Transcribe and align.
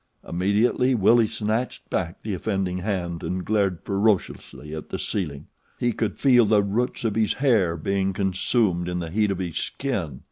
Immediately 0.27 0.95
Willie 0.95 1.27
snatched 1.27 1.87
back 1.91 2.23
the 2.23 2.33
offending 2.33 2.79
hand 2.79 3.21
and 3.21 3.45
glared 3.45 3.83
ferociously 3.83 4.73
at 4.73 4.89
the 4.89 4.97
ceiling. 4.97 5.45
He 5.77 5.91
could 5.91 6.17
feel 6.19 6.47
the 6.47 6.63
roots 6.63 7.03
of 7.03 7.13
his 7.13 7.33
hair 7.33 7.77
being 7.77 8.11
consumed 8.11 8.89
in 8.89 8.97
the 8.97 9.11
heat 9.11 9.29
of 9.29 9.37
his 9.37 9.57
skin. 9.57 10.19